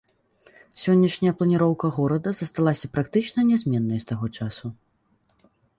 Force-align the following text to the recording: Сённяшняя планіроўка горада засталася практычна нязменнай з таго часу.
Сённяшняя 0.83 1.33
планіроўка 1.41 1.91
горада 1.99 2.29
засталася 2.41 2.91
практычна 2.97 3.39
нязменнай 3.53 3.99
з 4.07 4.13
таго 4.15 4.25
часу. 4.41 4.65